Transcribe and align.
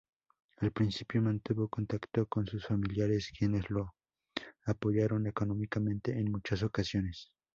Al 0.57 0.71
principio 0.71 1.21
mantuvo 1.21 1.67
contacto 1.69 2.25
con 2.25 2.47
sus 2.47 2.65
familiares, 2.65 3.31
quienes 3.37 3.69
la 3.69 3.87
apoyaron 4.65 5.27
económicamente 5.27 6.17
en 6.17 6.31
muchas 6.31 6.63
ocasiones. 6.63 7.31